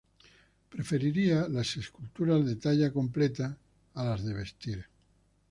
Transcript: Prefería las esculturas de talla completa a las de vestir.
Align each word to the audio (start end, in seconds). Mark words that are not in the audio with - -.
Prefería 0.71 1.47
las 1.47 1.77
esculturas 1.77 2.43
de 2.47 2.55
talla 2.55 2.91
completa 2.91 3.55
a 3.93 4.03
las 4.03 4.25
de 4.25 4.33
vestir. 4.33 4.85